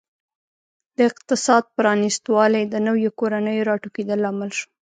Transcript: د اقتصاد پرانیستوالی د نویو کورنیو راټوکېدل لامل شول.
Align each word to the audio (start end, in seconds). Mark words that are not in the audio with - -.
د 0.97 0.99
اقتصاد 1.11 1.63
پرانیستوالی 1.75 2.63
د 2.67 2.75
نویو 2.87 3.09
کورنیو 3.19 3.67
راټوکېدل 3.69 4.19
لامل 4.25 4.49
شول. 4.57 4.69